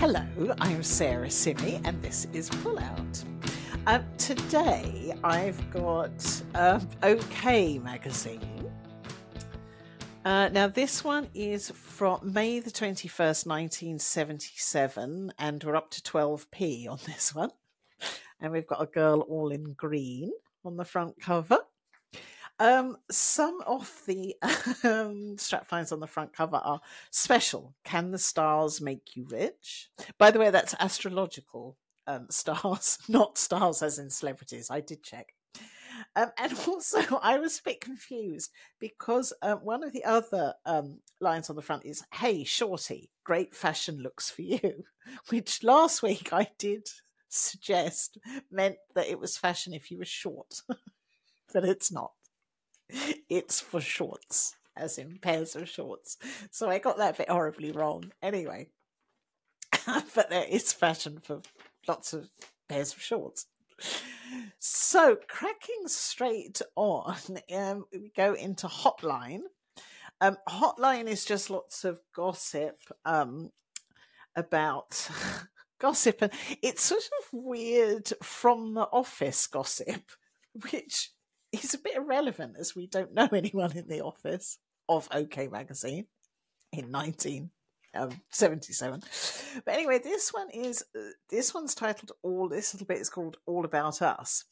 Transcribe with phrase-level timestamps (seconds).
[0.00, 0.24] Hello,
[0.62, 3.24] I'm Sarah Simi, and this is Pull Out.
[3.86, 8.72] Um, today I've got um, OK magazine.
[10.24, 16.88] Uh, now, this one is from May the 21st, 1977, and we're up to 12p
[16.88, 17.50] on this one.
[18.40, 20.30] And we've got a girl all in green
[20.64, 21.58] on the front cover.
[22.60, 27.74] Um, some of the um, straplines on the front cover are special.
[27.84, 29.88] Can the stars make you rich?
[30.18, 34.68] By the way, that's astrological um, stars, not stars as in celebrities.
[34.70, 35.34] I did check.
[36.14, 40.98] Um, and also, I was a bit confused because uh, one of the other um,
[41.18, 44.84] lines on the front is, Hey, shorty, great fashion looks for you,
[45.30, 46.88] which last week I did
[47.30, 48.18] suggest
[48.50, 50.60] meant that it was fashion if you were short,
[51.54, 52.10] but it's not
[53.28, 56.16] it's for shorts, as in pairs of shorts.
[56.50, 58.12] So I got that bit horribly wrong.
[58.22, 58.68] Anyway,
[60.14, 61.42] but there is fashion for
[61.86, 62.30] lots of
[62.68, 63.46] pairs of shorts.
[64.58, 67.16] So, cracking straight on,
[67.54, 69.42] um, we go into Hotline.
[70.20, 73.50] Um, Hotline is just lots of gossip um,
[74.36, 75.08] about
[75.80, 80.10] gossip, and it's sort of weird from the office gossip,
[80.70, 81.10] which
[81.52, 86.06] he's a bit irrelevant as we don't know anyone in the office of OK Magazine
[86.72, 88.94] in 1977.
[88.94, 89.00] Um,
[89.64, 90.84] but anyway, this one is
[91.28, 94.44] this one's titled "All." This little bit is called "All About Us."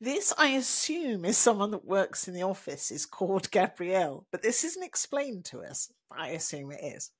[0.00, 4.64] This, I assume, is someone that works in the office, is called Gabrielle, but this
[4.64, 5.92] isn't explained to us.
[6.10, 7.10] I assume it is.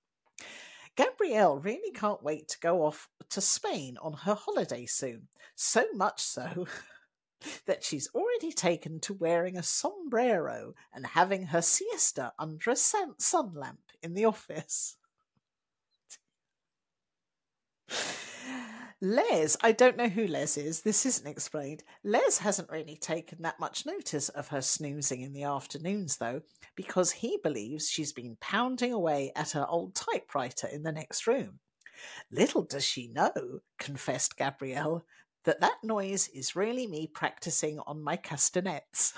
[0.96, 5.28] Gabrielle really can't wait to go off to Spain on her holiday soon.
[5.54, 6.66] So much so
[7.66, 13.14] that she's already taken to wearing a sombrero and having her siesta under a sun
[13.54, 14.96] lamp in the office.
[19.00, 20.80] Les, I don't know who Les is.
[20.80, 21.84] This isn't explained.
[22.02, 26.42] Les hasn't really taken that much notice of her snoozing in the afternoons, though,
[26.74, 31.60] because he believes she's been pounding away at her old typewriter in the next room.
[32.32, 35.04] Little does she know, confessed Gabrielle,
[35.44, 39.14] that that noise is really me practicing on my castanets.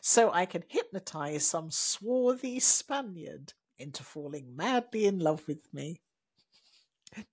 [0.00, 6.00] so I can hypnotize some swarthy Spaniard into falling madly in love with me.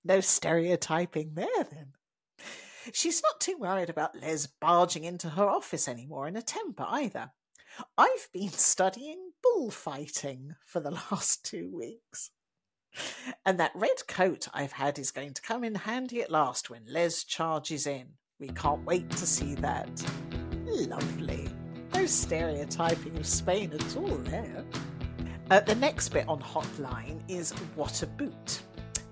[0.03, 1.93] No stereotyping there, then.
[2.93, 7.31] She's not too worried about Les barging into her office anymore in a temper either.
[7.97, 12.31] I've been studying bullfighting for the last two weeks.
[13.45, 16.83] And that red coat I've had is going to come in handy at last when
[16.87, 18.07] Les charges in.
[18.39, 19.89] We can't wait to see that.
[20.65, 21.47] Lovely.
[21.93, 24.65] No stereotyping of Spain at all there.
[25.49, 28.61] Uh, the next bit on Hotline is What a Boot.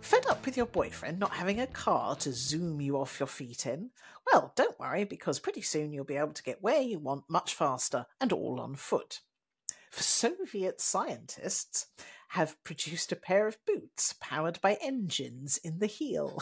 [0.01, 3.65] Fed up with your boyfriend not having a car to zoom you off your feet
[3.65, 3.91] in?
[4.31, 7.53] Well, don't worry, because pretty soon you'll be able to get where you want much
[7.53, 9.21] faster and all on foot.
[9.91, 11.87] For Soviet scientists,
[12.33, 16.41] have produced a pair of boots powered by engines in the heel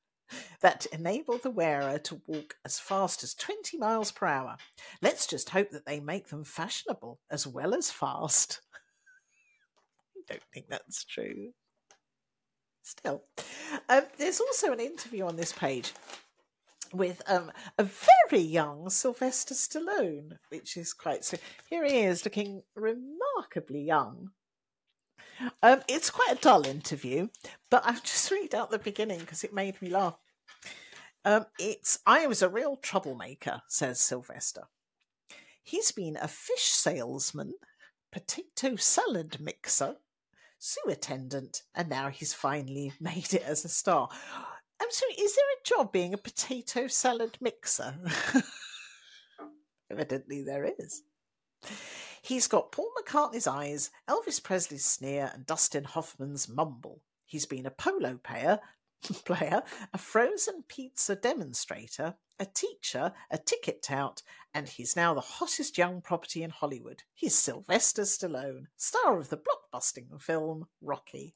[0.60, 4.58] that enable the wearer to walk as fast as 20 miles per hour.
[5.00, 8.60] Let's just hope that they make them fashionable as well as fast.
[10.18, 11.52] I don't think that's true.
[12.82, 13.22] Still,
[13.88, 15.94] um, there's also an interview on this page
[16.92, 21.38] with um, a very young Sylvester Stallone, which is quite so.
[21.70, 24.28] Here he is, looking remarkably young
[25.62, 27.28] um, it's quite a dull interview,
[27.70, 30.18] but I'll just read out the beginning because it made me laugh.
[31.24, 34.62] Um, it's I was a real troublemaker, says Sylvester.
[35.62, 37.54] He's been a fish salesman,
[38.10, 39.96] potato salad mixer,
[40.60, 44.08] zoo attendant, and now he's finally made it as a star.
[44.80, 47.94] I'm sorry, is there a job being a potato salad mixer?
[49.90, 51.02] Evidently, there is.
[52.22, 57.02] He's got Paul McCartney's eyes, Elvis Presley's sneer, and Dustin Hoffman's mumble.
[57.24, 58.60] He's been a polo player,
[59.24, 59.62] player,
[59.92, 64.22] a frozen pizza demonstrator, a teacher, a ticket tout,
[64.54, 67.02] and he's now the hottest young property in Hollywood.
[67.12, 71.34] He's Sylvester Stallone, star of the blockbusting film Rocky.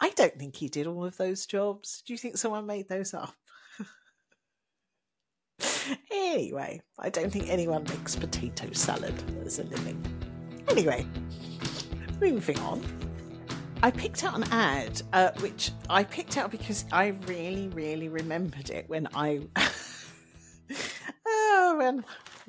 [0.00, 2.02] I don't think he did all of those jobs.
[2.06, 3.34] Do you think someone made those up?
[6.10, 10.00] Anyway, I don't think anyone makes potato salad as a living.
[10.68, 11.06] Anyway,
[12.20, 12.82] moving on.
[13.82, 18.70] I picked out an ad, uh, which I picked out because I really, really remembered
[18.70, 19.40] it when I.
[21.26, 22.04] oh, when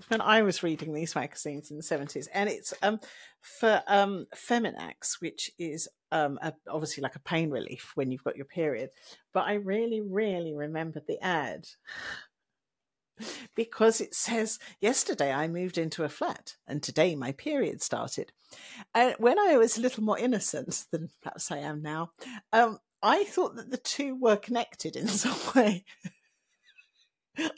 [0.10, 3.00] when I was reading these magazines in the seventies, and it's um
[3.40, 8.36] for um Feminax, which is um a, obviously like a pain relief when you've got
[8.36, 8.90] your period.
[9.34, 11.66] But I really, really remembered the ad
[13.56, 18.32] because it says, Yesterday I moved into a flat and today my period started.
[18.94, 22.12] And when I was a little more innocent than perhaps I am now,
[22.52, 25.86] um, I thought that the two were connected in some way.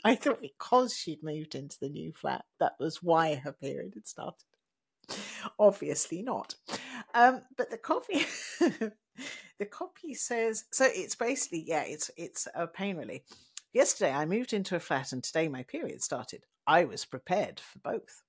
[0.04, 4.06] I thought because she'd moved into the new flat, that was why her period had
[4.06, 4.44] started.
[5.58, 6.54] Obviously not.
[7.14, 8.24] Um, but the copy,
[8.60, 10.86] the copy says so.
[10.88, 13.22] It's basically yeah, it's it's a pain relief.
[13.74, 16.44] Yesterday I moved into a flat, and today my period started.
[16.64, 18.22] I was prepared for both.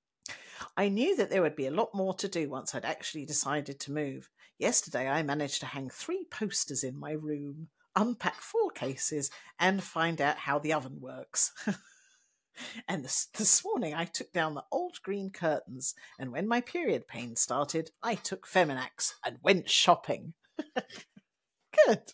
[0.75, 3.79] I knew that there would be a lot more to do once I'd actually decided
[3.81, 4.31] to move.
[4.57, 10.19] Yesterday I managed to hang three posters in my room unpack four cases and find
[10.19, 11.53] out how the oven works.
[12.87, 17.07] and this, this morning I took down the old green curtains, and when my period
[17.07, 20.33] pain started, I took Feminax and went shopping.
[21.85, 22.13] Good.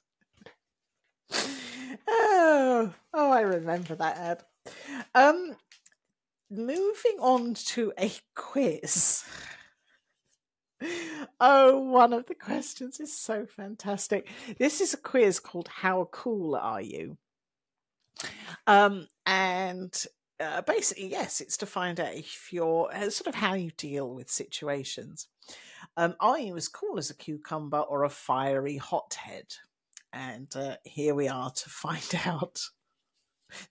[2.08, 4.44] Oh, oh, I remember that ad.
[5.16, 5.56] Um,
[6.50, 9.24] moving on to a quiz.
[11.40, 14.28] Oh, one of the questions is so fantastic.
[14.58, 17.18] This is a quiz called How Cool Are You?
[18.68, 20.06] Um, and
[20.40, 24.14] uh, basically, yes, it's to find out if you're uh, sort of how you deal
[24.14, 25.28] with situations.
[25.98, 29.46] Um, are you as cool as a cucumber or a fiery hothead?
[30.14, 32.62] And uh, here we are to find out.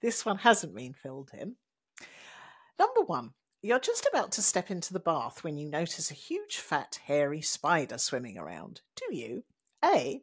[0.00, 1.56] This one hasn't been filled in.
[2.78, 3.32] Number one,
[3.62, 7.42] you're just about to step into the bath when you notice a huge, fat, hairy
[7.42, 8.80] spider swimming around.
[8.96, 9.44] Do you?
[9.84, 10.22] A.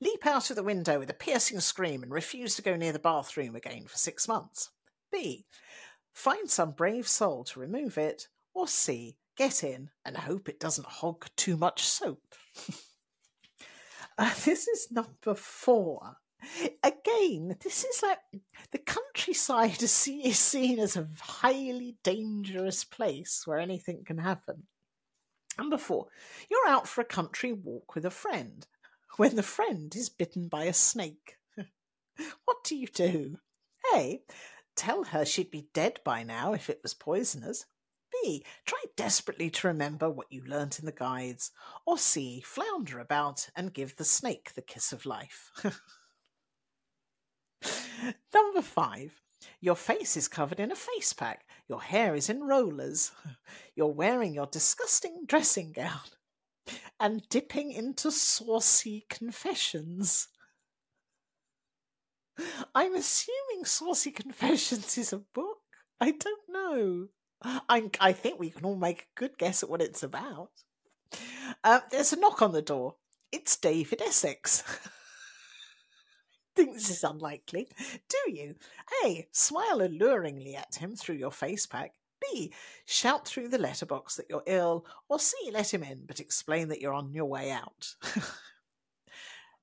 [0.00, 2.98] Leap out of the window with a piercing scream and refuse to go near the
[2.98, 4.70] bathroom again for six months.
[5.10, 5.46] B.
[6.12, 8.28] Find some brave soul to remove it.
[8.52, 9.16] Or C.
[9.36, 12.34] Get in and hope it doesn't hog too much soap.
[14.20, 16.16] uh, this is number four.
[16.82, 18.18] Again, this is like
[18.70, 24.64] the countryside is seen as a highly dangerous place where anything can happen.
[25.58, 26.06] Number four,
[26.50, 28.66] you're out for a country walk with a friend
[29.16, 31.36] when the friend is bitten by a snake.
[32.44, 33.38] what do you do?
[33.94, 34.22] A.
[34.76, 37.66] Tell her she'd be dead by now if it was poisonous.
[38.12, 38.44] B.
[38.66, 41.50] Try desperately to remember what you learnt in the guides.
[41.86, 42.40] Or C.
[42.40, 45.50] Flounder about and give the snake the kiss of life.
[48.34, 49.20] Number five,
[49.60, 51.44] your face is covered in a face pack.
[51.68, 53.12] Your hair is in rollers.
[53.76, 56.00] You're wearing your disgusting dressing gown
[57.00, 60.28] and dipping into saucy confessions.
[62.74, 65.58] I'm assuming Saucy Confessions is a book.
[66.00, 67.08] I don't know.
[67.42, 70.50] I, I think we can all make a good guess at what it's about.
[71.64, 72.96] Uh, there's a knock on the door.
[73.32, 74.62] It's David Essex.
[76.64, 77.68] think this is unlikely,
[78.08, 78.54] do you?
[79.04, 79.26] A.
[79.32, 81.94] Smile alluringly at him through your face pack.
[82.20, 82.52] B.
[82.84, 84.84] Shout through the letterbox that you're ill.
[85.08, 85.36] Or C.
[85.52, 87.94] Let him in, but explain that you're on your way out.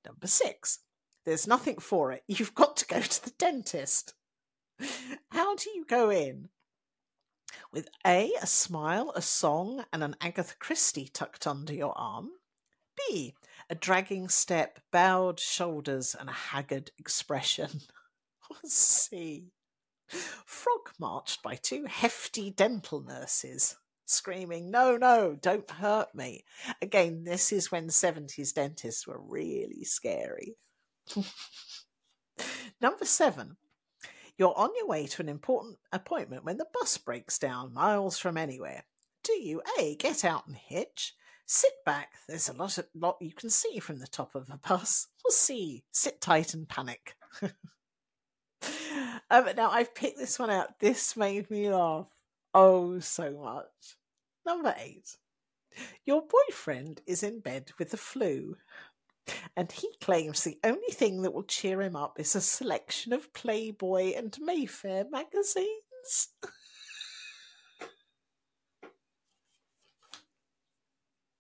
[0.06, 0.80] Number six.
[1.25, 2.23] There's nothing for it.
[2.27, 4.13] You've got to go to the dentist.
[5.30, 6.50] How do you go in?
[7.71, 8.31] With A.
[8.41, 12.31] A smile, a song, and an Agatha Christie tucked under your arm.
[12.97, 13.35] B
[13.69, 17.81] a dragging step, bowed shoulders, and a haggard expression.
[18.66, 19.51] C.
[20.07, 23.75] Frog marched by two hefty dental nurses,
[24.06, 26.45] screaming, No, no, don't hurt me.
[26.81, 30.56] Again, this is when 70s dentists were really scary.
[32.81, 33.57] Number seven,
[34.37, 38.37] you're on your way to an important appointment when the bus breaks down miles from
[38.37, 38.83] anywhere.
[39.23, 39.95] Do you A.
[39.95, 41.15] Get out and hitch?
[41.45, 42.11] Sit back.
[42.27, 45.07] There's a lot, of, lot you can see from the top of a bus.
[45.23, 45.83] We'll see.
[45.91, 47.15] Sit tight and panic.
[47.41, 47.51] um,
[49.56, 50.79] now I've picked this one out.
[50.79, 52.07] This made me laugh
[52.53, 53.97] oh so much.
[54.45, 55.17] Number eight.
[56.06, 58.57] Your boyfriend is in bed with the flu,
[59.56, 63.34] and he claims the only thing that will cheer him up is a selection of
[63.34, 66.30] Playboy and Mayfair magazines.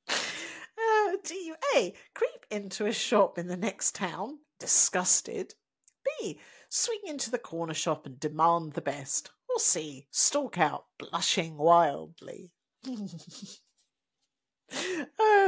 [0.09, 1.93] Uh, do you A.
[2.13, 5.55] Creep into a shop in the next town, disgusted?
[6.03, 6.39] B.
[6.69, 9.31] Swing into the corner shop and demand the best?
[9.49, 10.07] Or C.
[10.11, 12.51] Stalk out, blushing wildly?
[12.87, 13.47] oh,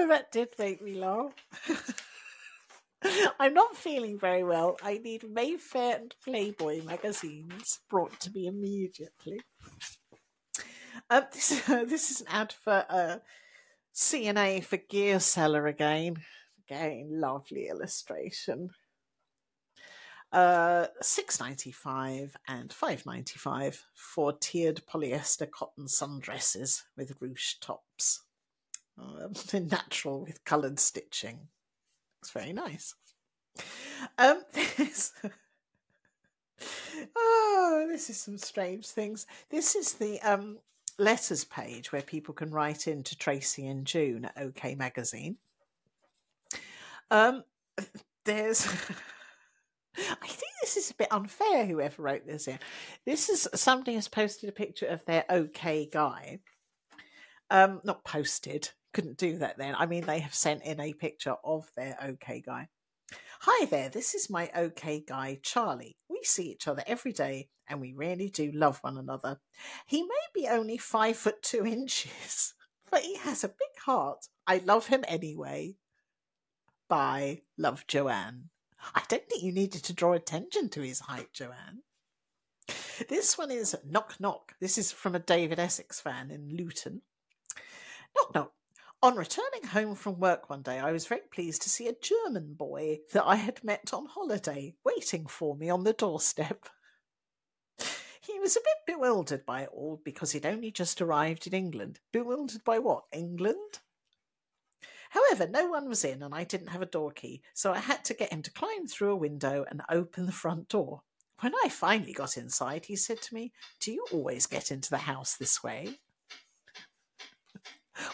[0.10, 1.34] that did make me laugh.
[3.40, 4.78] I'm not feeling very well.
[4.84, 9.42] I need Mayfair and Playboy magazines brought to me immediately.
[11.10, 13.18] Um, this, uh, this is an ad for uh,
[13.94, 16.18] C&A for Gear Seller again.
[16.68, 18.70] Again, lovely illustration.
[20.32, 27.56] Uh, six ninety five and five ninety five for tiered polyester cotton sundresses with ruche
[27.60, 28.22] tops,
[29.00, 29.34] um,
[29.68, 31.48] natural with coloured stitching.
[32.22, 32.96] It's very nice.
[34.18, 35.14] Um, this,
[37.16, 39.26] oh, this is some strange things.
[39.50, 40.60] This is the um
[40.98, 45.38] letters page where people can write in to Tracy and June at OK Magazine.
[47.10, 47.44] Um,
[48.26, 48.68] there's.
[49.98, 51.66] I think this is a bit unfair.
[51.66, 52.60] Whoever wrote this in,
[53.06, 56.40] this is somebody has posted a picture of their OK guy.
[57.50, 58.70] Um, not posted.
[58.94, 59.76] Couldn't do that then.
[59.78, 62.70] I mean, they have sent in a picture of their OK guy.
[63.42, 65.98] Hi there, this is my OK guy, Charlie.
[66.10, 69.40] We see each other every day and we really do love one another.
[69.86, 72.54] He may be only five foot two inches,
[72.92, 74.28] but he has a big heart.
[74.46, 75.76] I love him anyway.
[76.90, 77.44] Bye.
[77.58, 78.50] Love Joanne.
[78.96, 81.84] I don't think you needed to draw attention to his height, Joanne.
[83.08, 84.56] This one is Knock Knock.
[84.60, 87.02] This is from a David Essex fan in Luton.
[88.16, 88.52] Knock Knock.
[89.02, 92.54] On returning home from work one day, I was very pleased to see a German
[92.54, 96.68] boy that I had met on holiday waiting for me on the doorstep.
[98.22, 102.00] He was a bit bewildered by it all because he'd only just arrived in England.
[102.12, 103.06] Bewildered by what?
[103.12, 103.80] England?
[105.10, 108.06] However, no one was in and I didn't have a door key, so I had
[108.06, 111.02] to get him to climb through a window and open the front door.
[111.40, 114.98] When I finally got inside, he said to me, Do you always get into the
[114.98, 115.98] house this way?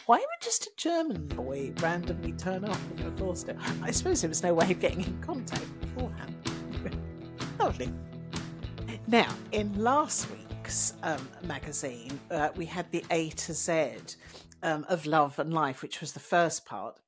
[0.05, 3.57] Why would just a German boy randomly turn up on your doorstep?
[3.81, 6.35] I suppose there was no way of getting in contact beforehand.
[7.59, 7.91] Lovely.
[9.07, 13.91] Now, in last week's um, magazine, uh, we had the A to Z
[14.63, 16.99] um, of Love and Life, which was the first part.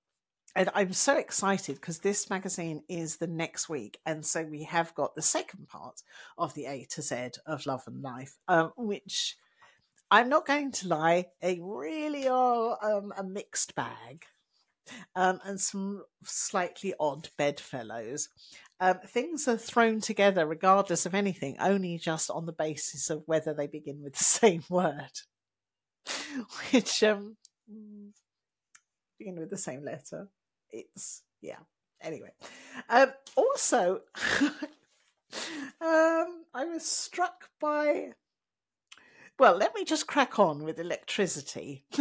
[0.56, 4.00] And I'm so excited because this magazine is the next week.
[4.06, 6.02] And so we have got the second part
[6.38, 9.38] of the A to Z of Love and Life, um, which
[10.10, 14.26] I'm not going to lie, they really are um, a mixed bag.
[15.18, 18.30] Um, and some slightly odd bedfellows.
[18.80, 23.54] Um, things are thrown together regardless of anything, only just on the basis of whether
[23.54, 25.12] they begin with the same word,
[26.72, 27.36] which um,
[29.18, 30.30] begin with the same letter.
[30.70, 31.60] It's yeah.
[32.02, 32.30] Anyway,
[32.90, 34.02] um, also,
[34.42, 34.52] um,
[35.82, 38.12] I was struck by.
[39.40, 41.86] Well, let me just crack on with electricity.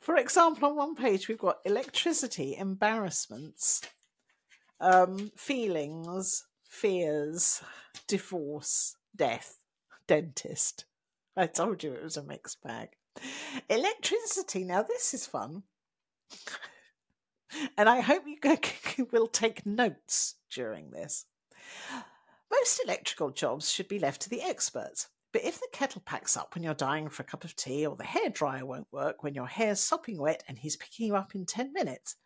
[0.00, 3.82] For example, on one page we've got electricity, embarrassments,
[4.80, 7.62] um, feelings, fears,
[8.08, 9.58] divorce, death,
[10.06, 10.86] dentist.
[11.36, 12.90] I told you it was a mixed bag.
[13.68, 14.64] Electricity.
[14.64, 15.64] Now, this is fun.
[17.76, 18.38] and I hope you
[19.12, 21.26] will take notes during this.
[22.50, 25.08] Most electrical jobs should be left to the experts.
[25.32, 27.96] But if the kettle packs up when you're dying for a cup of tea, or
[27.96, 31.44] the hairdryer won't work when your hair's sopping wet and he's picking you up in
[31.44, 32.16] 10 minutes,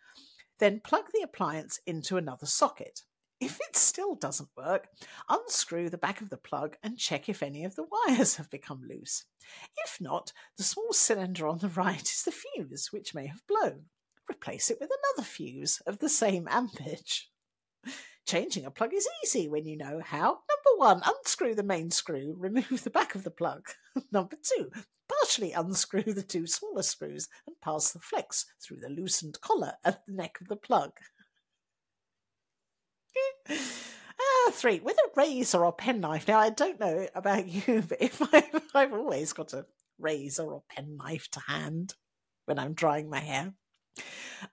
[0.58, 3.02] then plug the appliance into another socket.
[3.40, 4.88] If it still doesn't work,
[5.28, 8.82] unscrew the back of the plug and check if any of the wires have become
[8.87, 9.25] loose.
[9.76, 13.87] If not, the small cylinder on the right is the fuse, which may have blown.
[14.28, 17.30] Replace it with another fuse of the same ampage.
[18.28, 20.26] Changing a plug is easy when you know how.
[20.26, 23.70] Number one, unscrew the main screw, remove the back of the plug.
[24.12, 24.70] Number two,
[25.08, 30.04] partially unscrew the two smaller screws and pass the flex through the loosened collar at
[30.06, 30.90] the neck of the plug.
[33.50, 36.28] ah, three, with a razor or penknife.
[36.28, 39.64] Now, I don't know about you, but if I've, I've always got a
[39.99, 41.94] razor or penknife to hand
[42.44, 43.54] when I'm drying my hair.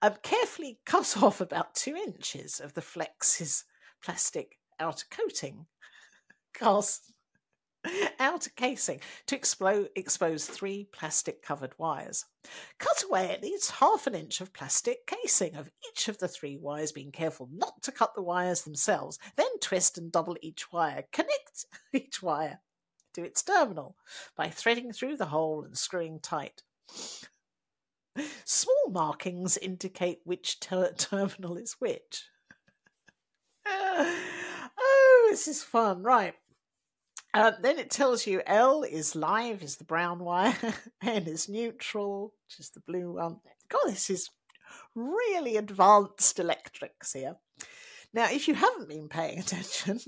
[0.01, 3.65] Um, carefully cut off about two inches of the flex's
[4.03, 5.65] plastic outer coating.
[6.53, 7.11] Cast
[8.19, 12.25] outer casing to expose three plastic covered wires.
[12.77, 16.57] Cut away at least half an inch of plastic casing of each of the three
[16.57, 19.19] wires, being careful not to cut the wires themselves.
[19.35, 21.03] Then twist and double each wire.
[21.11, 22.59] Connect each wire
[23.13, 23.95] to its terminal
[24.35, 26.63] by threading through the hole and screwing tight.
[28.45, 32.23] Small markings indicate which ter- terminal is which.
[33.67, 36.03] oh, this is fun.
[36.03, 36.35] Right.
[37.33, 40.55] Uh, then it tells you L is live, is the brown wire,
[41.03, 43.41] N is neutral, which is the blue one.
[43.67, 44.29] God, this is
[44.95, 47.35] really advanced electrics here.
[48.13, 49.99] Now, if you haven't been paying attention,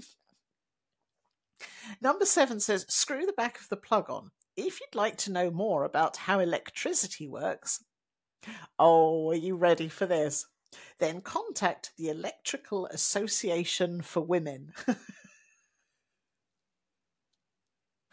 [2.02, 4.32] number seven says screw the back of the plug on.
[4.56, 7.84] if you'd like to know more about how electricity works,
[8.80, 10.46] oh, are you ready for this?
[11.00, 14.74] Then contact the Electrical Association for Women.
[14.88, 14.94] uh,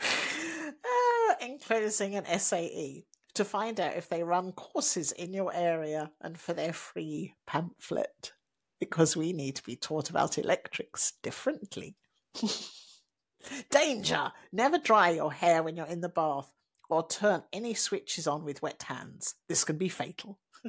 [1.40, 6.52] enclosing an SAE to find out if they run courses in your area and for
[6.52, 8.32] their free pamphlet
[8.78, 11.96] because we need to be taught about electrics differently.
[13.70, 14.32] Danger!
[14.52, 16.53] Never dry your hair when you're in the bath
[16.88, 19.34] or turn any switches on with wet hands.
[19.48, 20.38] This can be fatal.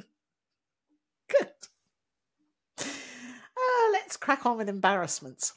[1.28, 1.52] Good.
[2.78, 5.54] Uh, let's crack on with embarrassments.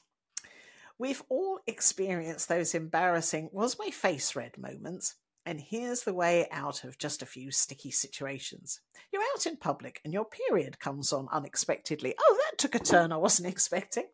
[0.97, 5.15] We've all experienced those embarrassing, was my face red moments
[5.49, 8.81] and here's the way out of just a few sticky situations.
[9.11, 12.13] You're out in public and your period comes on unexpectedly.
[12.19, 14.05] Oh, that took a turn I wasn't expecting.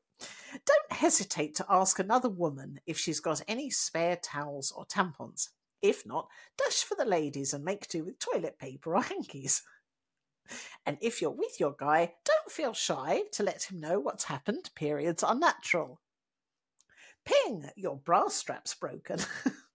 [0.66, 5.50] Don't hesitate to ask another woman if she's got any spare towels or tampons.
[5.82, 9.63] If not, dash for the ladies and make do with toilet paper or hankies.
[10.86, 14.70] And if you're with your guy, don't feel shy to let him know what's happened.
[14.75, 16.00] Periods are natural.
[17.25, 19.20] Ping, your bra strap's broken.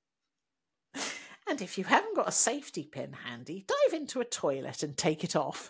[1.50, 5.24] And if you haven't got a safety pin handy, dive into a toilet and take
[5.24, 5.68] it off.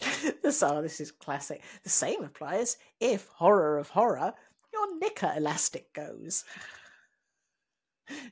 [0.48, 1.60] so this is classic.
[1.82, 4.32] The same applies if, horror of horror,
[4.72, 6.44] your knicker elastic goes.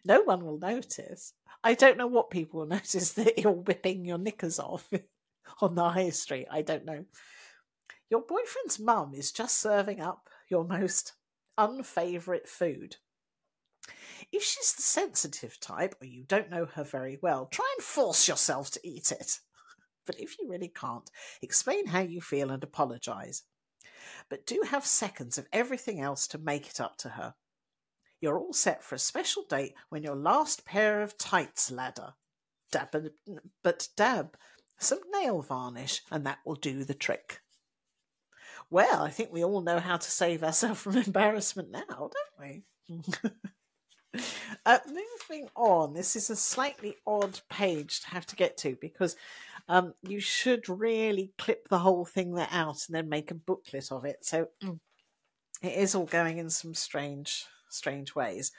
[0.04, 1.32] No one will notice.
[1.62, 4.88] I don't know what people will notice that you're whipping your knickers off
[5.60, 6.46] on the high street.
[6.50, 7.04] I don't know.
[8.10, 11.14] Your boyfriend's mum is just serving up your most
[11.56, 12.96] unfavourite food.
[14.32, 18.28] If she's the sensitive type or you don't know her very well, try and force
[18.28, 19.40] yourself to eat it.
[20.06, 23.44] But if you really can't, explain how you feel and apologise.
[24.28, 27.34] But do have seconds of everything else to make it up to her.
[28.24, 32.14] You're all set for a special date when your last pair of tights ladder.
[32.72, 32.88] Dab,
[33.62, 34.38] but dab
[34.78, 37.40] some nail varnish, and that will do the trick.
[38.70, 42.62] Well, I think we all know how to save ourselves from embarrassment now, don't we?
[44.64, 49.16] Uh, moving on, this is a slightly odd page to have to get to because
[49.68, 53.90] um, you should really clip the whole thing there out and then make a booklet
[53.90, 54.24] of it.
[54.24, 54.78] So mm,
[55.60, 58.52] it is all going in some strange, strange ways.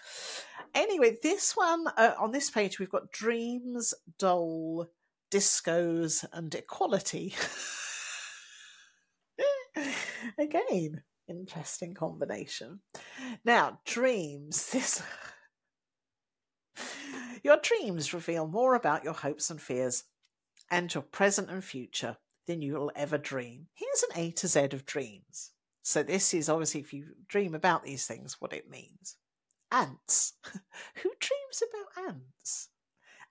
[0.74, 4.88] Anyway, this one uh, on this page we've got dreams, doll,
[5.32, 7.34] discos, and equality.
[10.40, 12.80] Again, interesting combination.
[13.44, 14.70] Now, dreams.
[14.74, 15.02] This
[17.44, 20.06] your dreams reveal more about your hopes and fears
[20.72, 23.68] and your present and future than you will ever dream.
[23.74, 25.52] Here's an A to Z of dreams.
[25.88, 29.18] So, this is obviously if you dream about these things, what it means.
[29.72, 30.34] Ants.
[30.44, 32.70] Who dreams about ants?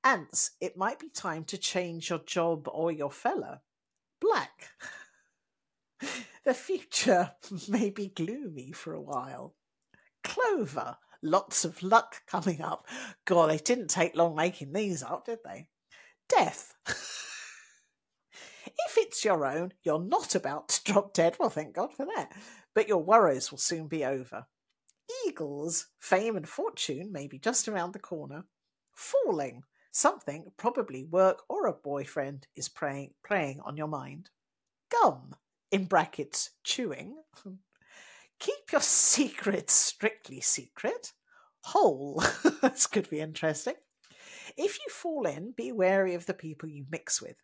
[0.04, 3.62] Ants, it might be time to change your job or your fella.
[4.20, 4.68] Black.
[6.44, 7.32] the future
[7.68, 9.56] may be gloomy for a while.
[10.22, 12.86] Clover lots of luck coming up.
[13.24, 15.66] God, they didn't take long making these up, did they?
[16.28, 16.76] Death.
[18.78, 21.36] If it's your own, you're not about to drop dead.
[21.38, 22.32] Well, thank God for that.
[22.74, 24.46] But your worries will soon be over.
[25.26, 28.44] Eagles, fame and fortune may be just around the corner.
[28.94, 34.30] Falling, something, probably work or a boyfriend, is praying, preying on your mind.
[34.90, 35.34] Gum,
[35.70, 37.16] in brackets, chewing,
[38.38, 41.12] Keep your secrets strictly secret.
[41.62, 42.22] Hole.
[42.62, 43.74] this could be interesting.
[44.56, 47.36] If you fall in, be wary of the people you mix with.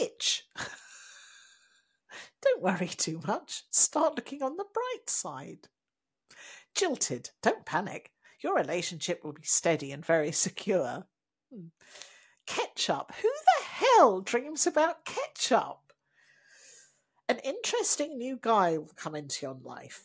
[0.00, 0.46] Itch.
[2.42, 3.64] Don't worry too much.
[3.70, 5.68] Start looking on the bright side.
[6.74, 7.30] Jilted.
[7.42, 8.12] Don't panic.
[8.40, 11.06] Your relationship will be steady and very secure.
[11.52, 11.68] Hmm.
[12.46, 13.12] Ketchup.
[13.22, 15.92] Who the hell dreams about ketchup?
[17.28, 20.04] An interesting new guy will come into your life.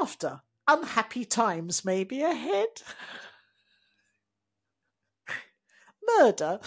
[0.00, 0.40] Laughter.
[0.66, 2.68] Unhappy times may be ahead.
[6.18, 6.60] Murder.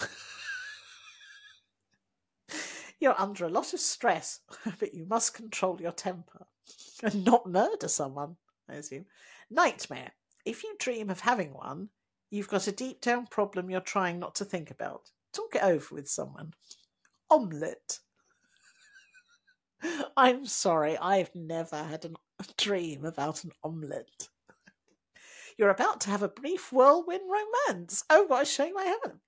[3.00, 4.40] You're under a lot of stress,
[4.78, 6.46] but you must control your temper
[7.02, 8.36] and not murder someone,
[8.68, 9.06] I assume.
[9.50, 10.12] Nightmare.
[10.44, 11.90] If you dream of having one,
[12.30, 15.10] you've got a deep down problem you're trying not to think about.
[15.32, 16.54] Talk it over with someone.
[17.30, 18.00] Omelette.
[20.16, 24.28] I'm sorry, I've never had an a dream about an omelette.
[25.56, 28.04] You're about to have a brief whirlwind romance.
[28.08, 29.20] Oh, what a shame I haven't.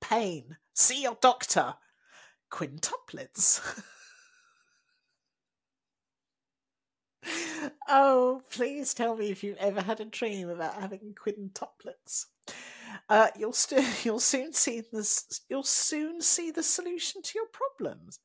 [0.00, 0.56] Pain.
[0.74, 1.74] See your doctor.
[2.54, 3.82] Quintuplets.
[7.88, 12.26] oh, please tell me if you've ever had a dream about having quintuplets.
[13.08, 15.40] Uh, you'll st- you'll soon see this.
[15.48, 18.20] You'll soon see the solution to your problems.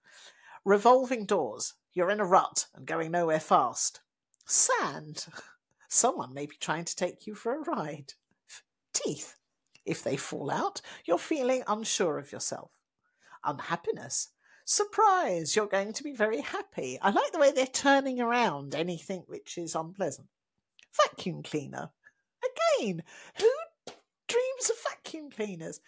[0.64, 1.74] Revolving doors.
[1.94, 4.02] You're in a rut and going nowhere fast.
[4.46, 5.26] Sand.
[5.88, 8.14] Someone may be trying to take you for a ride.
[8.94, 9.38] Teeth.
[9.88, 12.70] If they fall out, you're feeling unsure of yourself.
[13.44, 14.30] Unhappiness.
[14.66, 17.00] Surprise, you're going to be very happy.
[17.02, 20.28] I like the way they're turning around anything which is unpleasant.
[20.96, 21.90] Vacuum cleaner.
[22.80, 23.04] Again,
[23.40, 23.50] who
[24.28, 25.80] dreams of vacuum cleaners?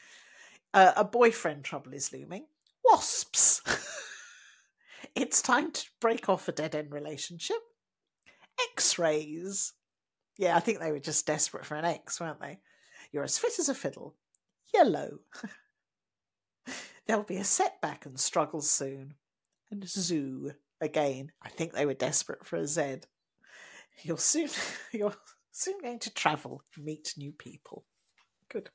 [0.74, 2.48] Uh, a boyfriend trouble is looming.
[2.84, 3.62] Wasps.
[5.16, 7.58] it's time to break off a dead end relationship.
[8.74, 9.74] X rays.
[10.38, 12.60] Yeah, I think they were just desperate for an X, weren't they?
[13.12, 14.16] You're as fit as a fiddle.
[14.74, 15.20] Yellow.
[17.12, 19.16] There'll be a setback and struggles soon.
[19.70, 21.34] And zoo again.
[21.42, 23.00] I think they were desperate for a Z.
[24.04, 24.48] You're soon
[24.94, 25.16] you're
[25.52, 27.84] soon going to travel, meet new people.
[28.48, 28.70] Good.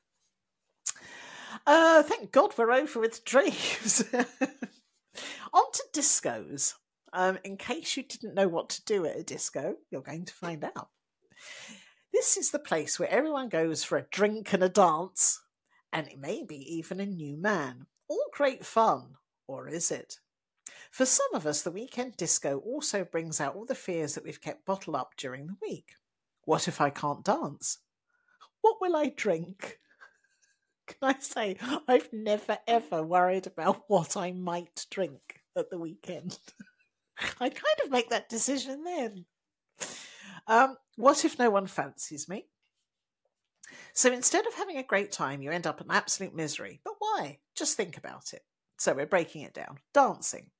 [1.65, 4.03] Uh, thank God we're over with dreams.
[4.13, 6.75] On to discos.
[7.13, 10.33] Um, in case you didn't know what to do at a disco, you're going to
[10.33, 10.89] find out.
[12.13, 15.41] This is the place where everyone goes for a drink and a dance,
[15.91, 17.87] and it may be even a new man.
[18.07, 19.15] All great fun,
[19.47, 20.19] or is it?
[20.91, 24.41] For some of us, the weekend disco also brings out all the fears that we've
[24.41, 25.93] kept bottled up during the week.
[26.45, 27.79] What if I can't dance?
[28.61, 29.79] What will I drink?
[30.87, 36.39] Can I say, I've never ever worried about what I might drink at the weekend.
[37.39, 39.25] I kind of make that decision then.
[40.47, 42.45] Um, what if no one fancies me?
[43.93, 46.79] So instead of having a great time, you end up in absolute misery.
[46.85, 47.39] But why?
[47.55, 48.43] Just think about it.
[48.77, 49.79] So we're breaking it down.
[49.93, 50.51] Dancing.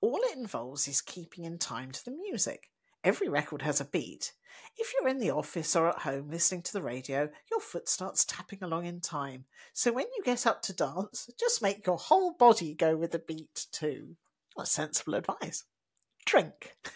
[0.00, 2.70] All it involves is keeping in time to the music.
[3.04, 4.32] Every record has a beat.
[4.76, 8.24] If you're in the office or at home listening to the radio, your foot starts
[8.24, 9.44] tapping along in time.
[9.72, 13.20] So when you get up to dance, just make your whole body go with the
[13.20, 14.16] beat too.
[14.54, 15.64] What sensible advice.
[16.26, 16.74] Drink.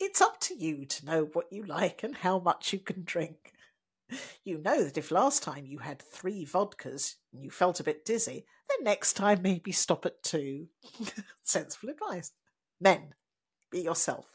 [0.00, 3.53] It's up to you to know what you like and how much you can drink.
[4.44, 8.04] You know that if last time you had three vodkas and you felt a bit
[8.04, 10.68] dizzy, then next time maybe stop at two.
[11.42, 12.32] Sensible advice.
[12.80, 13.14] Men,
[13.70, 14.26] be yourself.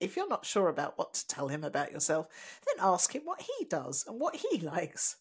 [0.00, 2.26] If you're not sure about what to tell him about yourself,
[2.66, 5.16] then ask him what he does and what he likes.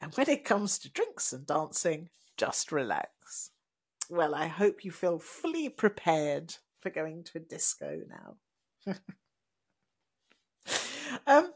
[0.00, 3.50] And when it comes to drinks and dancing, just relax.
[4.08, 8.94] Well, I hope you feel fully prepared for going to a disco now.
[11.26, 11.52] um,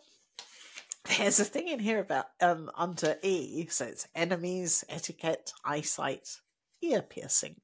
[1.05, 6.41] there's a thing in here about um under E, so it's enemies, etiquette, eyesight,
[6.83, 7.57] ear piercing.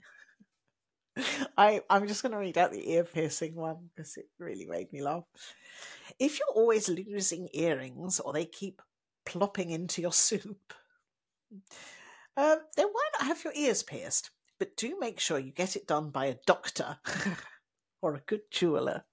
[1.57, 4.93] I I'm just going to read out the ear piercing one because it really made
[4.93, 5.25] me laugh.
[6.19, 8.83] If you're always losing earrings or they keep
[9.25, 10.75] plopping into your soup,
[12.37, 14.31] um, then why not have your ears pierced?
[14.59, 16.99] But do make sure you get it done by a doctor
[18.03, 19.05] or a good jeweler.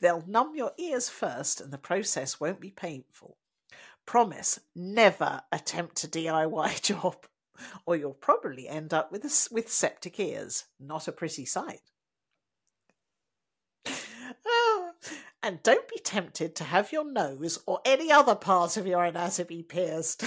[0.00, 3.36] They'll numb your ears first, and the process won't be painful.
[4.06, 7.26] Promise never attempt a DIY job,
[7.84, 10.64] or you'll probably end up with, a, with septic ears.
[10.80, 11.82] Not a pretty sight.
[14.46, 14.92] Oh,
[15.42, 19.62] and don't be tempted to have your nose or any other part of your anatomy
[19.62, 20.24] pierced.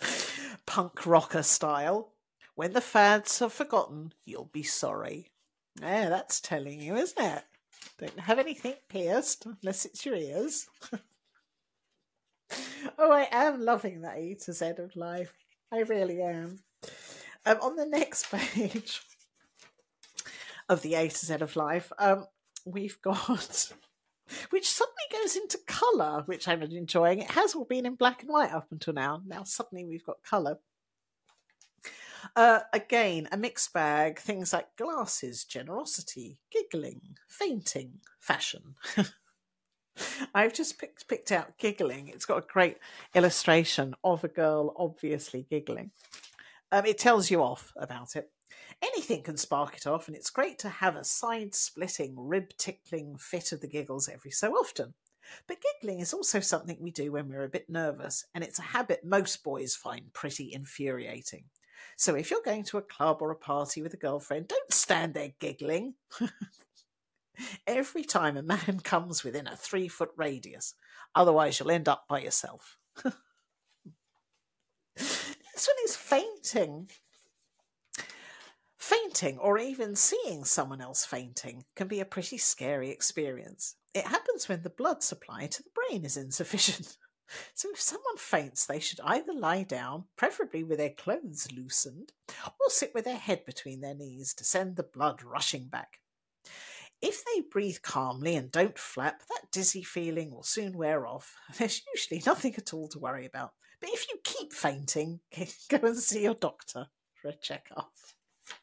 [0.66, 2.12] Punk rocker style.
[2.54, 5.30] When the fads are forgotten, you'll be sorry.
[5.80, 7.42] Yeah, that's telling you, isn't it?
[7.98, 10.66] Don't have anything pierced unless it's your ears.
[12.98, 15.32] oh, I am loving that A to Z of life.
[15.72, 16.60] I really am.
[17.46, 19.02] Um, on the next page
[20.68, 22.26] of the A to Z of life, um,
[22.64, 23.72] we've got
[24.50, 27.20] which suddenly goes into colour, which I'm enjoying.
[27.20, 29.22] It has all been in black and white up until now.
[29.26, 30.58] Now suddenly we've got colour.
[32.36, 34.18] Uh, again, a mixed bag.
[34.18, 38.74] Things like glasses, generosity, giggling, fainting, fashion.
[40.34, 42.08] I've just picked picked out giggling.
[42.08, 42.78] It's got a great
[43.14, 45.92] illustration of a girl obviously giggling.
[46.72, 48.30] Um, it tells you off about it.
[48.82, 53.16] Anything can spark it off, and it's great to have a side splitting, rib tickling
[53.16, 54.94] fit of the giggles every so often.
[55.46, 58.62] But giggling is also something we do when we're a bit nervous, and it's a
[58.62, 61.44] habit most boys find pretty infuriating.
[61.96, 65.14] So if you're going to a club or a party with a girlfriend, don't stand
[65.14, 65.94] there giggling.
[67.66, 70.74] Every time a man comes within a three foot radius,
[71.14, 72.76] otherwise you'll end up by yourself.
[73.04, 73.14] this
[74.96, 76.88] one is fainting.
[78.76, 83.76] Fainting or even seeing someone else fainting can be a pretty scary experience.
[83.94, 86.98] It happens when the blood supply to the brain is insufficient.
[87.54, 92.68] So if someone faints, they should either lie down, preferably with their clothes loosened, or
[92.68, 96.00] sit with their head between their knees to send the blood rushing back.
[97.00, 101.36] If they breathe calmly and don't flap, that dizzy feeling will soon wear off.
[101.58, 103.52] There's usually nothing at all to worry about.
[103.80, 105.20] But if you keep fainting,
[105.68, 106.86] go and see your doctor
[107.20, 108.14] for a check-off.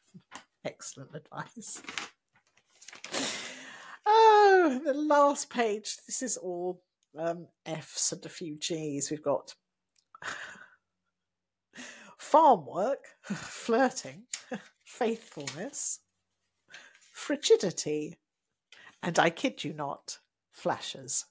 [0.64, 1.82] Excellent advice.
[4.04, 5.96] Oh, the last page.
[6.06, 6.82] This is all
[7.18, 9.10] um, F's and a few G's.
[9.10, 9.54] We've got
[12.18, 14.24] farm work, flirting,
[14.84, 16.00] faithfulness,
[17.12, 18.18] frigidity,
[19.02, 20.18] and I kid you not,
[20.50, 21.26] flashes.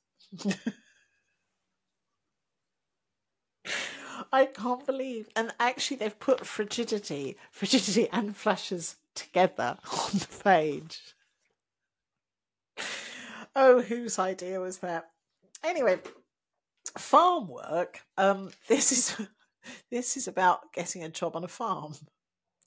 [4.33, 11.15] I can't believe, and actually, they've put frigidity, frigidity, and flashes together on the page.
[13.55, 15.09] Oh, whose idea was that?
[15.63, 15.99] Anyway,
[16.97, 18.01] farm work.
[18.17, 19.27] Um, this is
[19.89, 21.95] this is about getting a job on a farm.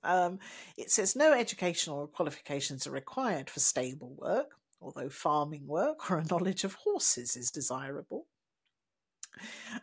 [0.02, 0.38] Um,
[0.76, 6.24] it says no educational qualifications are required for stable work, although farming work or a
[6.24, 8.26] knowledge of horses is desirable.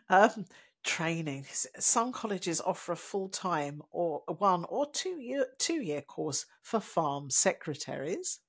[0.08, 0.46] Um,
[0.84, 1.46] training.
[1.78, 6.80] Some colleges offer a full time or one or two year two year course for
[6.80, 8.40] farm secretaries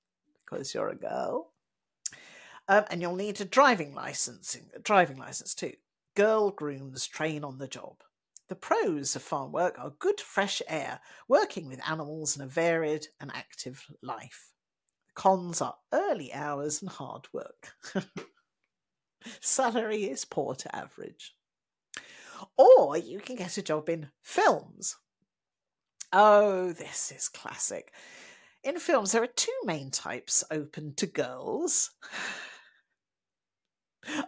[0.45, 1.53] because you're a girl.
[2.67, 5.73] Um, and you'll need a driving license, a driving license too.
[6.15, 7.97] Girl grooms train on the job.
[8.49, 13.08] The pros of farm work are good fresh air, working with animals and a varied
[13.19, 14.52] and active life.
[15.08, 17.73] The cons are early hours and hard work.
[19.41, 21.36] Salary is poor to average.
[22.58, 24.97] Or you can get a job in films.
[26.12, 27.91] Oh, this is classic.
[28.63, 31.91] In films, there are two main types open to girls.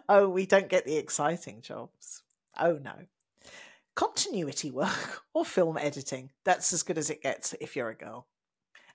[0.08, 2.22] Oh, we don't get the exciting jobs.
[2.58, 2.94] Oh, no.
[3.94, 6.30] Continuity work or film editing.
[6.44, 8.26] That's as good as it gets if you're a girl.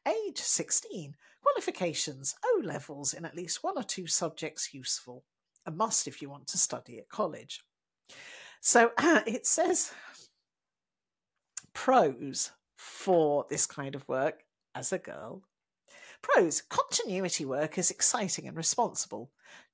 [0.07, 1.15] Age 16.
[1.43, 5.23] Qualifications O levels in at least one or two subjects useful.
[5.65, 7.63] A must if you want to study at college.
[8.61, 9.91] So uh, it says
[11.73, 14.43] pros for this kind of work
[14.75, 15.43] as a girl.
[16.21, 19.31] Pros continuity work is exciting and responsible.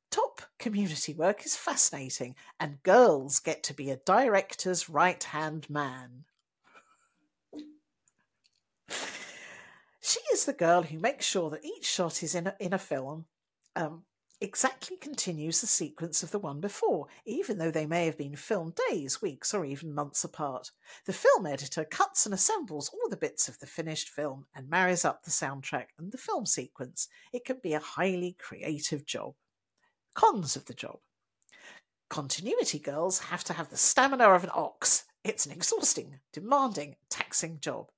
[0.09, 6.25] Top community work is fascinating, and girls get to be a director's right hand man.
[10.07, 12.77] She is the girl who makes sure that each shot is in a, in a
[12.77, 13.25] film
[13.75, 14.03] um,
[14.39, 18.77] exactly continues the sequence of the one before, even though they may have been filmed
[18.89, 20.71] days, weeks, or even months apart.
[21.05, 25.03] The film editor cuts and assembles all the bits of the finished film and marries
[25.03, 27.07] up the soundtrack and the film sequence.
[27.33, 29.33] It can be a highly creative job.
[30.17, 30.97] Cons of the job.
[32.09, 35.03] Continuity girls have to have the stamina of an ox.
[35.23, 37.91] It's an exhausting, demanding, taxing job.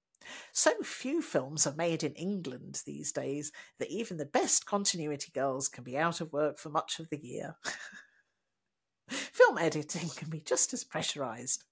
[0.51, 5.69] So few films are made in England these days that even the best continuity girls
[5.69, 7.55] can be out of work for much of the year.
[9.07, 11.63] Film editing can be just as pressurized.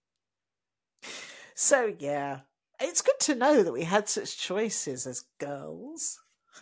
[1.56, 2.40] So, yeah,
[2.80, 6.20] it's good to know that we had such choices as girls.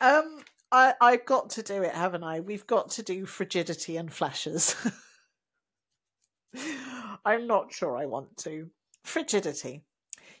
[0.00, 0.38] um,
[0.74, 2.40] I, I've got to do it, haven't I?
[2.40, 4.74] We've got to do frigidity and flashes.
[7.24, 8.70] I'm not sure I want to.
[9.04, 9.84] Frigidity.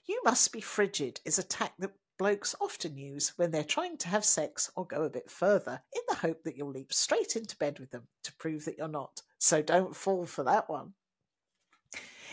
[0.06, 4.08] You must be frigid is a tack that blokes often use when they're trying to
[4.08, 7.56] have sex or go a bit further in the hope that you'll leap straight into
[7.56, 9.22] bed with them to prove that you're not.
[9.38, 10.94] So don't fall for that one.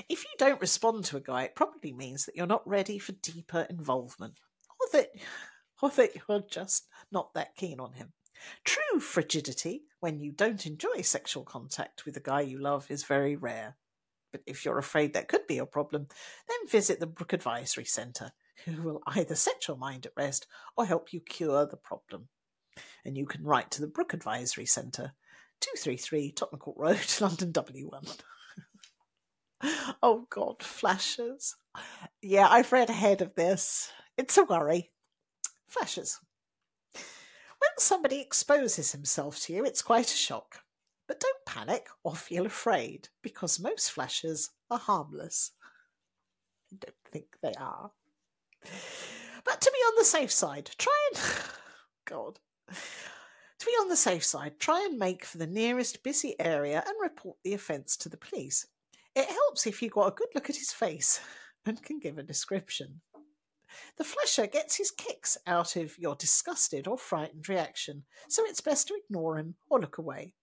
[0.10, 3.12] If you don't respond to a guy, it probably means that you're not ready for
[3.12, 4.34] deeper involvement
[4.80, 5.12] or that,
[5.82, 8.13] or that you're just not that keen on him.
[8.63, 13.36] True frigidity, when you don't enjoy sexual contact with the guy you love, is very
[13.36, 13.78] rare.
[14.32, 16.08] But if you're afraid that could be your problem,
[16.48, 18.32] then visit the Brook Advisory Centre,
[18.65, 22.30] who will either set your mind at rest or help you cure the problem.
[23.06, 25.13] And you can write to the Brook Advisory Centre,
[25.60, 28.22] 233 Tottenham Court Road, London W1.
[30.02, 31.56] oh God, flashes.
[32.22, 33.91] Yeah, I've read ahead of this.
[34.17, 34.91] It's a worry.
[35.72, 36.20] Flashes.
[36.94, 40.60] When somebody exposes himself to you, it's quite a shock.
[41.08, 45.52] But don't panic or feel afraid because most flashes are harmless.
[46.74, 47.92] I don't think they are.
[49.46, 51.24] But to be on the safe side, try and.
[52.06, 52.40] God.
[52.68, 56.96] To be on the safe side, try and make for the nearest busy area and
[57.02, 58.68] report the offence to the police.
[59.16, 61.22] It helps if you got a good look at his face
[61.66, 63.02] and can give a description.
[63.98, 68.88] The flasher gets his kicks out of your disgusted or frightened reaction, so it's best
[68.88, 70.34] to ignore him or look away.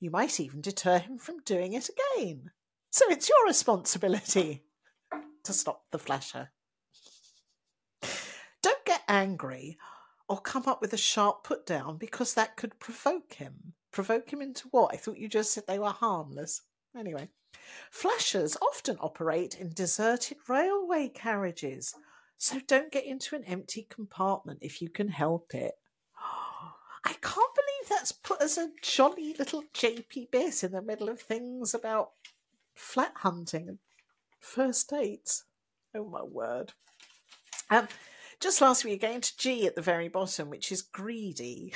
[0.00, 2.50] You might even deter him from doing it again.
[2.90, 4.64] So it's your responsibility
[5.44, 6.50] to stop the flasher.
[8.62, 9.78] Don't get angry
[10.28, 13.74] or come up with a sharp put down because that could provoke him.
[13.90, 14.92] Provoke him into what?
[14.92, 16.62] I thought you just said they were harmless.
[16.96, 17.28] Anyway,
[17.90, 21.94] flashers often operate in deserted railway carriages,
[22.42, 25.74] so don't get into an empty compartment if you can help it.
[27.04, 31.20] I can't believe that's put as a jolly little japey bit in the middle of
[31.20, 32.10] things about
[32.74, 33.78] flat hunting and
[34.40, 35.44] first dates.
[35.94, 36.72] Oh my word.
[37.70, 37.86] Um,
[38.40, 41.72] just last week, getting to G at the very bottom, which is greedy.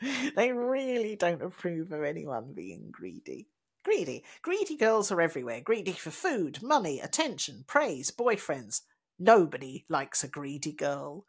[0.36, 3.48] they really don't approve of anyone being greedy.
[3.84, 4.24] Greedy.
[4.42, 5.60] Greedy girls are everywhere.
[5.60, 8.80] Greedy for food, money, attention, praise, boyfriends.
[9.18, 11.26] Nobody likes a greedy girl.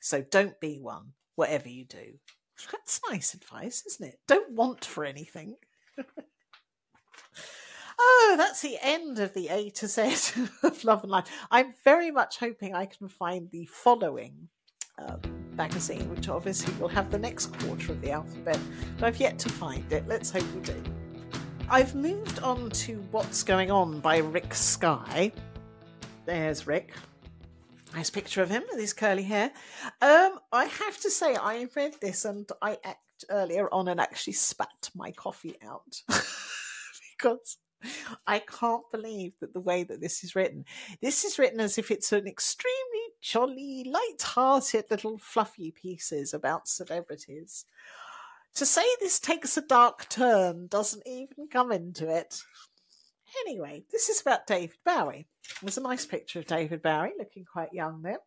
[0.00, 2.18] So don't be one, whatever you do.
[2.70, 4.20] That's nice advice, isn't it?
[4.26, 5.56] Don't want for anything.
[8.02, 10.14] Oh, that's the end of the A to Z
[10.62, 11.26] of Love and Life.
[11.50, 14.48] I'm very much hoping I can find the following
[14.98, 15.20] um,
[15.54, 18.58] magazine, which obviously will have the next quarter of the alphabet,
[18.96, 20.08] but I've yet to find it.
[20.08, 20.82] Let's hope we do.
[21.72, 25.30] I've moved on to What's Going On by Rick Sky.
[26.26, 26.90] There's Rick.
[27.94, 29.52] Nice picture of him with his curly hair.
[30.02, 34.32] Um, I have to say, I read this and I act earlier on and actually
[34.32, 36.02] spat my coffee out
[37.16, 37.58] because
[38.26, 40.64] I can't believe that the way that this is written.
[41.00, 42.74] This is written as if it's an extremely
[43.20, 47.64] jolly, light-hearted little fluffy pieces about celebrities.
[48.56, 52.42] To say this takes a dark turn doesn't even come into it.
[53.46, 55.28] Anyway, this is about David Bowie.
[55.62, 58.18] There's a nice picture of David Bowie looking quite young there.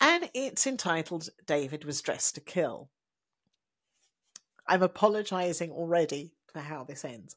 [0.00, 2.90] And it's entitled David Was Dressed to Kill.
[4.66, 7.36] I'm apologising already for how this ends.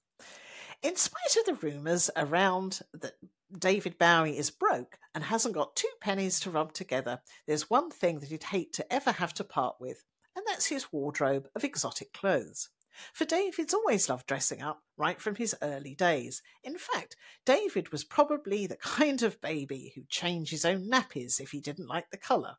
[0.84, 3.14] In spite of the rumours around that
[3.58, 8.20] David Bowie is broke and hasn't got two pennies to rub together, there's one thing
[8.20, 10.04] that he'd hate to ever have to part with,
[10.36, 12.70] and that's his wardrobe of exotic clothes.
[13.14, 16.42] For David's always loved dressing up, right from his early days.
[16.64, 21.52] In fact, David was probably the kind of baby who'd change his own nappies if
[21.52, 22.58] he didn't like the colour.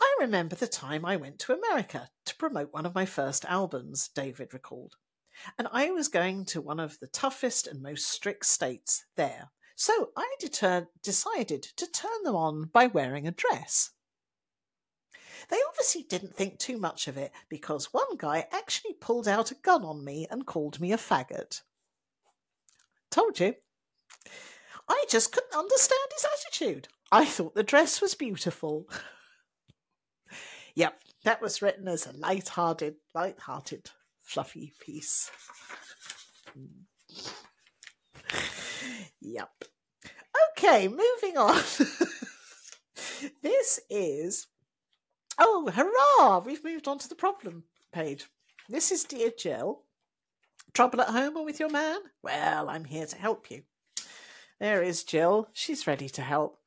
[0.00, 4.08] I remember the time I went to America to promote one of my first albums,
[4.08, 4.96] David recalled.
[5.58, 9.50] And I was going to one of the toughest and most strict states there.
[9.74, 13.90] So I deter- decided to turn them on by wearing a dress.
[15.50, 19.56] They obviously didn't think too much of it because one guy actually pulled out a
[19.56, 21.62] gun on me and called me a faggot.
[23.10, 23.54] Told you.
[24.88, 26.88] I just couldn't understand his attitude.
[27.10, 28.88] I thought the dress was beautiful.
[30.74, 35.30] yep, that was written as a light-hearted, light-hearted fluffy piece.
[39.20, 39.50] yep.
[40.56, 41.56] Okay, moving on.
[43.42, 44.46] this is.
[45.42, 46.40] Oh, hurrah!
[46.44, 48.26] We've moved on to the problem page.
[48.68, 49.84] This is Dear Jill.
[50.74, 51.98] Trouble at home or with your man?
[52.22, 53.62] Well, I'm here to help you.
[54.60, 55.48] There is Jill.
[55.54, 56.58] She's ready to help.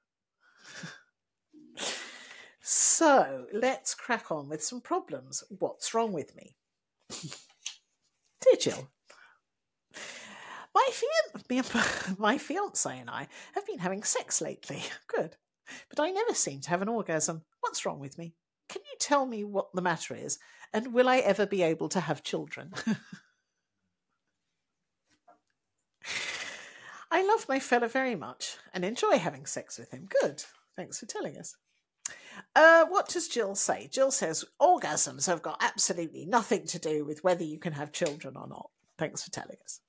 [2.61, 5.43] so let's crack on with some problems.
[5.59, 6.55] What's wrong with me?
[7.11, 8.89] Dear Jill,
[10.73, 11.63] my, fian-
[12.17, 14.81] my fiance and I have been having sex lately.
[15.07, 15.35] Good.
[15.89, 17.43] But I never seem to have an orgasm.
[17.61, 18.33] What's wrong with me?
[18.73, 20.39] Can you tell me what the matter is?
[20.73, 22.73] And will I ever be able to have children?
[27.11, 30.07] I love my fella very much and enjoy having sex with him.
[30.21, 30.43] Good.
[30.75, 31.55] Thanks for telling us.
[32.55, 33.87] Uh, what does Jill say?
[33.91, 38.35] Jill says orgasms have got absolutely nothing to do with whether you can have children
[38.35, 38.71] or not.
[38.97, 39.81] Thanks for telling us.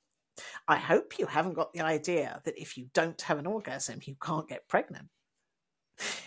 [0.68, 4.14] I hope you haven't got the idea that if you don't have an orgasm, you
[4.22, 5.08] can't get pregnant.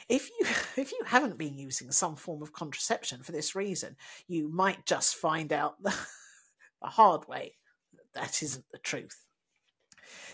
[0.10, 0.46] If you
[0.82, 3.96] if you haven't been using some form of contraception for this reason,
[4.28, 5.96] you might just find out the,
[6.82, 7.56] the hard way
[7.94, 9.26] that that isn't the truth.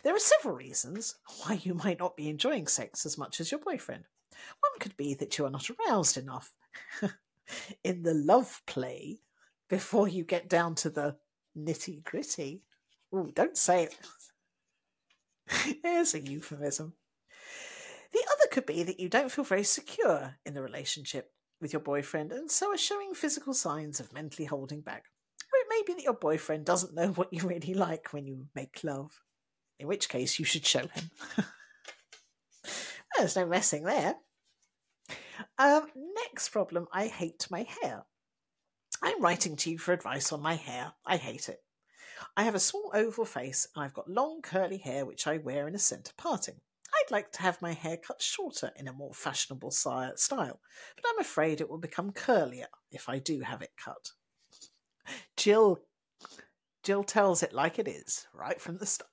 [0.03, 3.60] There are several reasons why you might not be enjoying sex as much as your
[3.60, 4.03] boyfriend.
[4.60, 6.51] One could be that you are not aroused enough
[7.84, 9.20] in the love play
[9.70, 11.18] before you get down to the
[11.58, 12.64] nitty gritty.
[13.12, 13.97] Oh, don't say it.
[15.84, 16.93] There's a euphemism.
[18.54, 22.51] Could be that you don't feel very secure in the relationship with your boyfriend and
[22.51, 25.06] so are showing physical signs of mentally holding back.
[25.51, 28.45] Or it may be that your boyfriend doesn't know what you really like when you
[28.54, 29.24] make love,
[29.80, 31.10] in which case you should show him.
[33.18, 34.18] There's no messing there.
[35.58, 35.88] Um,
[36.24, 38.04] next problem I hate my hair.
[39.01, 40.93] I'm writing to you for advice on my hair.
[41.08, 41.64] I hate it.
[42.38, 45.68] I have a small oval face and I've got long curly hair which I wear
[45.68, 46.62] in a centre parting.
[47.04, 51.20] I'd like to have my hair cut shorter in a more fashionable style, but I'm
[51.20, 54.12] afraid it will become curlier if I do have it cut.
[55.36, 55.82] Jill
[56.82, 59.10] Jill tells it like it is, right from the start.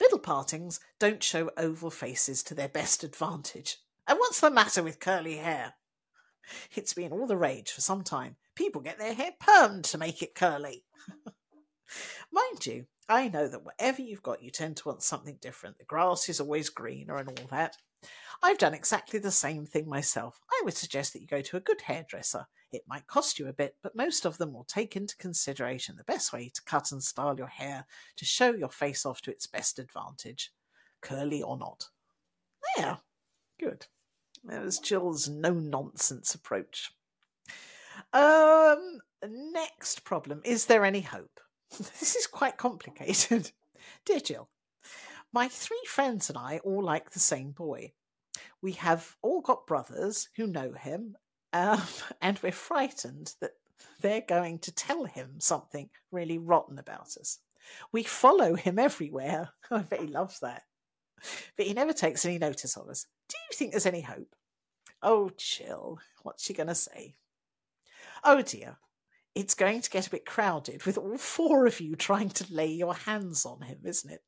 [0.00, 3.78] Little partings don't show oval faces to their best advantage.
[4.06, 5.74] And what's the matter with curly hair?
[6.74, 8.36] It's been all the rage for some time.
[8.54, 10.84] People get their hair permed to make it curly.
[12.32, 15.78] Mind you, I know that whatever you've got, you tend to want something different.
[15.78, 17.76] The grass is always greener and all that.
[18.42, 20.40] I've done exactly the same thing myself.
[20.50, 22.46] I would suggest that you go to a good hairdresser.
[22.72, 26.04] It might cost you a bit, but most of them will take into consideration the
[26.04, 27.86] best way to cut and style your hair
[28.16, 30.52] to show your face off to its best advantage,
[31.00, 31.88] curly or not.
[32.76, 32.98] There,
[33.58, 33.86] good.
[34.44, 36.92] There's Jill's no nonsense approach.
[38.12, 41.40] Um, next problem is there any hope?
[42.00, 43.50] This is quite complicated.
[44.04, 44.48] Dear Jill,
[45.32, 47.92] my three friends and I all like the same boy.
[48.62, 51.16] We have all got brothers who know him,
[51.52, 51.82] um,
[52.22, 53.52] and we're frightened that
[54.00, 57.38] they're going to tell him something really rotten about us.
[57.92, 59.50] We follow him everywhere.
[59.70, 60.62] I bet he loves that.
[61.56, 63.06] But he never takes any notice of us.
[63.28, 64.34] Do you think there's any hope?
[65.02, 65.98] Oh, Jill.
[66.22, 67.16] What's she going to say?
[68.22, 68.78] Oh, dear.
[69.36, 72.68] It's going to get a bit crowded with all four of you trying to lay
[72.68, 74.22] your hands on him, isn't it?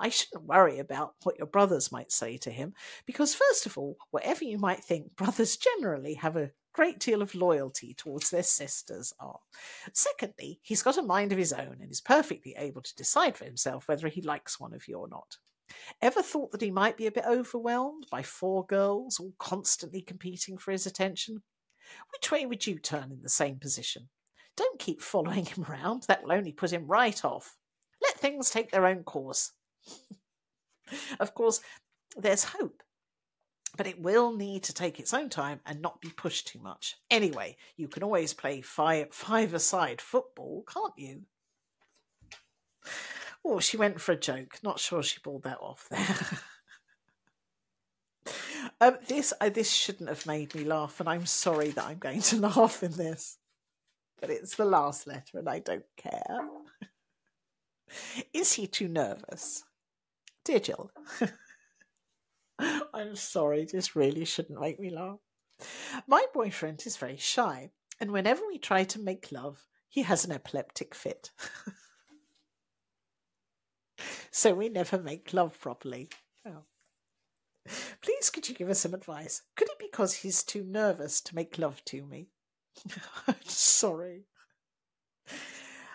[0.00, 2.74] I shouldn't worry about what your brothers might say to him,
[3.06, 7.36] because, first of all, whatever you might think, brothers generally have a great deal of
[7.36, 9.38] loyalty towards their sisters are.
[9.92, 13.44] Secondly, he's got a mind of his own and is perfectly able to decide for
[13.44, 15.36] himself whether he likes one of you or not.
[16.02, 20.58] Ever thought that he might be a bit overwhelmed by four girls all constantly competing
[20.58, 21.44] for his attention?
[22.10, 24.08] Which way would you turn in the same position?
[24.56, 27.56] Don't keep following him round, that will only put him right off.
[28.02, 29.52] Let things take their own course.
[31.20, 31.60] of course,
[32.16, 32.82] there's hope,
[33.76, 36.96] but it will need to take its own time and not be pushed too much.
[37.10, 41.22] Anyway, you can always play five, five-a-side football, can't you?
[43.44, 44.58] Oh, she went for a joke.
[44.62, 46.28] Not sure she pulled that off there.
[48.80, 52.20] um, this uh, this shouldn't have made me laugh, and I'm sorry that I'm going
[52.22, 53.37] to laugh in this.
[54.20, 56.48] But it's the last letter, and I don't care.
[58.32, 59.64] Is he too nervous?
[60.44, 60.90] Dear Jill,
[62.94, 65.18] I'm sorry, this really shouldn't make me laugh.
[66.06, 70.32] My boyfriend is very shy, and whenever we try to make love, he has an
[70.32, 71.30] epileptic fit
[74.30, 76.08] so we never make love properly.
[76.46, 76.64] Oh.
[78.00, 79.42] Please, could you give us some advice?
[79.56, 82.28] Could it be because he's too nervous to make love to me?
[83.44, 84.24] Sorry.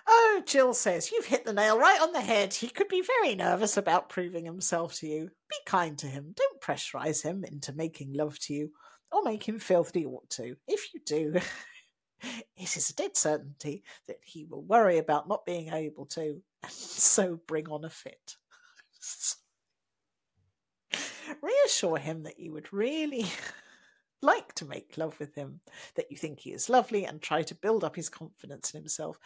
[0.05, 2.53] Oh, Jill says, You've hit the nail right on the head.
[2.53, 5.29] He could be very nervous about proving himself to you.
[5.49, 6.33] Be kind to him.
[6.35, 8.71] Don't pressurize him into making love to you
[9.11, 10.55] or make him feel that he ought to.
[10.67, 11.35] If you do,
[12.57, 16.71] it is a dead certainty that he will worry about not being able to, and
[16.71, 18.35] so bring on a fit.
[21.41, 23.25] Reassure him that you would really
[24.23, 25.59] like to make love with him,
[25.95, 29.19] that you think he is lovely, and try to build up his confidence in himself.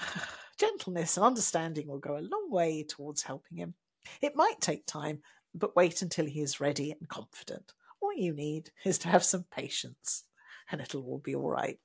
[0.58, 3.74] Gentleness and understanding will go a long way towards helping him.
[4.22, 5.20] It might take time,
[5.54, 7.72] but wait until he is ready and confident.
[8.00, 10.24] All you need is to have some patience,
[10.70, 11.78] and it'll all be all right.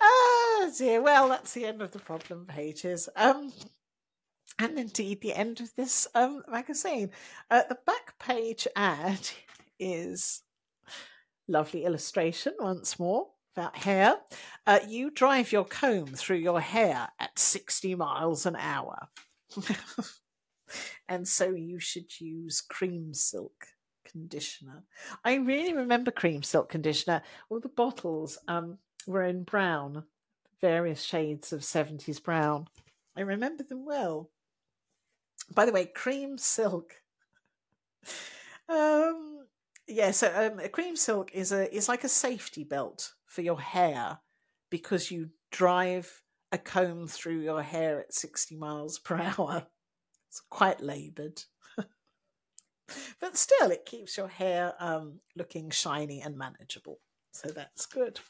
[0.00, 1.00] Oh dear.
[1.00, 3.08] Well, that's the end of the problem pages.
[3.16, 3.52] Um,
[4.58, 7.10] and indeed the end of this um, magazine.
[7.50, 9.28] Uh, the back page ad
[9.78, 10.42] is
[11.48, 14.16] lovely illustration once more about hair.
[14.66, 19.08] Uh, you drive your comb through your hair at 60 miles an hour.
[21.08, 23.66] and so you should use cream silk
[24.04, 24.84] conditioner.
[25.24, 27.22] I really remember cream silk conditioner.
[27.48, 30.04] All the bottles um, were in brown
[30.60, 32.66] various shades of 70s brown.
[33.16, 34.30] I remember them well.
[35.54, 36.94] By the way, cream silk.
[38.68, 39.46] um,
[39.86, 43.60] yeah, so um, a cream silk is a is like a safety belt for your
[43.60, 44.18] hair
[44.70, 46.22] because you drive
[46.52, 49.66] a comb through your hair at 60 miles per hour.
[50.28, 51.42] It's quite laboured.
[53.20, 57.00] but still, it keeps your hair um, looking shiny and manageable.
[57.32, 58.20] So that's good.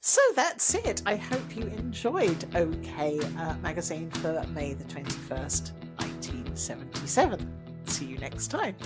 [0.00, 1.02] So that's it.
[1.06, 5.81] I hope you enjoyed OK uh, Magazine for May the 21st, 19.
[6.56, 7.50] 77.
[7.86, 8.76] See you next time.